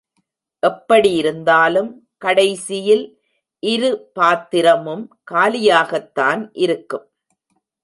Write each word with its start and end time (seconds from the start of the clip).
எப்படி 0.63 1.11
இருந்தாலும் 1.13 1.91
கடைசியில் 2.17 3.05
இரு 3.63 3.91
பாத்திரமும் 4.19 5.05
காலியாகத்தான் 5.31 6.49
இருக்கும். 6.57 7.05